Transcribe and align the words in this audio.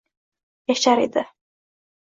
Yashar 0.71 0.97
edi 1.03 1.25